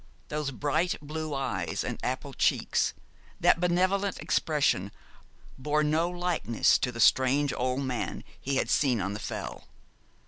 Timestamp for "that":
3.39-3.59